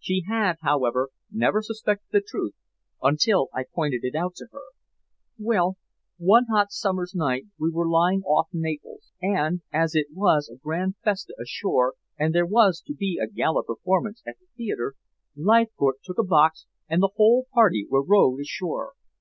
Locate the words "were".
7.70-7.88, 17.88-18.02